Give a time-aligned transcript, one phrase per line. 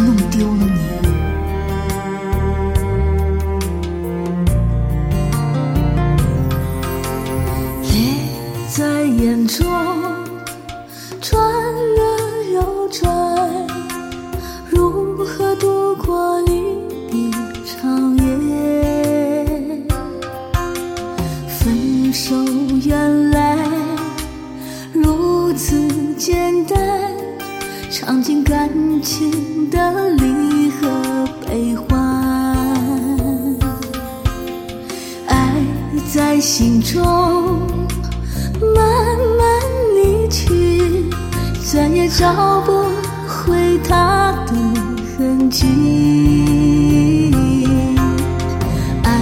[0.00, 0.70] 弄丢了你。
[7.92, 7.94] 泪
[8.68, 9.66] 在眼中
[11.20, 12.02] 转了
[12.52, 13.02] 又转，
[14.68, 16.52] 如何度过离
[17.10, 17.30] 别
[17.64, 18.22] 长夜？
[21.48, 22.34] 分手
[22.84, 23.56] 原来
[24.92, 26.78] 如此简单，
[27.90, 28.68] 尝尽感
[29.02, 30.88] 情的离合
[31.44, 31.84] 悲欢。
[35.26, 35.56] 爱
[36.12, 37.60] 在心中
[38.60, 39.60] 慢慢
[39.96, 41.10] 离去，
[41.72, 42.84] 再也找不
[43.26, 44.52] 回它的
[45.18, 45.66] 痕迹。
[49.02, 49.20] 爱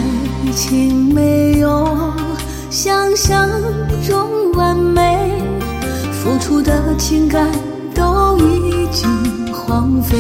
[0.54, 1.88] 情没有
[2.68, 3.48] 想象
[4.06, 5.32] 中完美，
[6.12, 7.48] 付出的情感
[8.02, 9.08] 都已经
[9.52, 10.16] 荒废。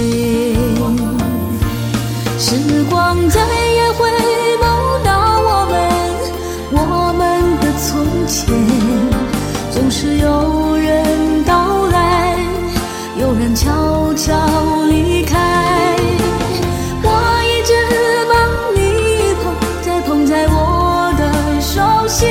[2.38, 2.56] 时
[2.88, 4.08] 光再也回
[4.58, 4.64] 不
[5.04, 5.10] 到
[5.48, 5.74] 我们
[6.70, 7.20] 我们
[7.60, 7.88] 的从
[8.28, 8.38] 前，
[9.72, 12.36] 总是有人到来，
[13.18, 14.30] 有人悄悄
[14.88, 15.96] 离开。
[17.04, 17.08] 我
[17.50, 17.72] 一直
[18.30, 18.32] 把
[18.76, 18.80] 你
[19.42, 19.44] 捧，
[19.82, 21.22] 在捧在我的
[21.60, 22.28] 手心，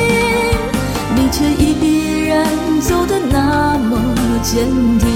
[1.16, 2.46] 你却依然
[2.82, 3.92] 走得那么
[4.44, 4.66] 坚
[5.00, 5.11] 定。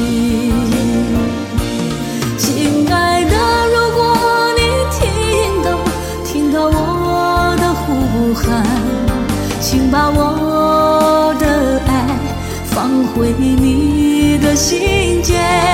[13.38, 15.65] 你的心间。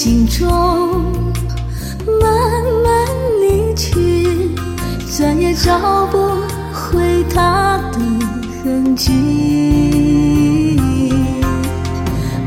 [0.00, 0.46] 心中
[2.22, 2.30] 慢
[2.84, 3.04] 慢
[3.40, 4.48] 离去，
[5.10, 6.16] 再也找不
[6.72, 7.98] 回它的
[8.62, 10.78] 痕迹。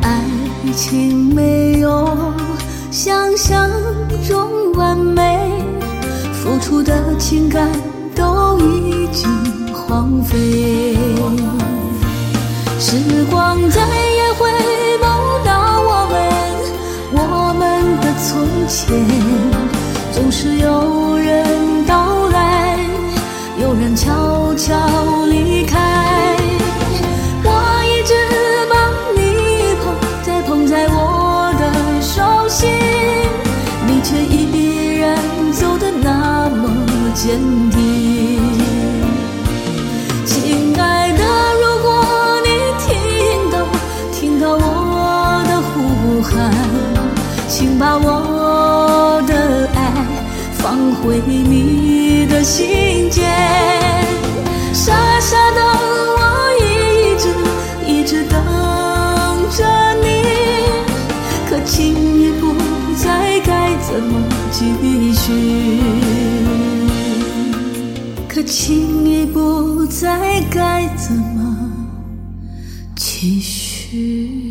[0.02, 0.24] 爱
[0.78, 2.08] 情没有
[2.90, 3.70] 想象
[4.26, 5.38] 中完美，
[6.32, 7.70] 付出的情感
[8.16, 9.30] 都已经
[9.74, 10.96] 荒废。
[12.80, 12.96] 时
[13.30, 13.82] 光在
[37.22, 37.40] 坚
[37.70, 37.78] 定。
[40.26, 41.24] 亲爱的，
[41.62, 41.88] 如果
[42.44, 42.50] 你
[42.82, 42.90] 听
[43.52, 43.56] 到
[44.12, 46.52] 听到我的呼喊，
[47.48, 49.94] 请把我的爱
[50.54, 53.24] 放回你的心间。
[54.74, 55.62] 傻傻的
[56.18, 56.20] 我
[56.58, 57.30] 一直
[57.86, 58.44] 一直等
[59.52, 59.64] 着
[60.02, 60.24] 你，
[61.48, 62.56] 可情已不
[62.96, 65.81] 再该怎么继续？
[68.52, 71.72] 情已不再该怎么
[72.98, 74.51] 继续？